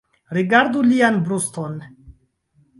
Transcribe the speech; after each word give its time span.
Rigardu 0.37 0.81
lian 0.87 1.21
bruston. 1.29 1.79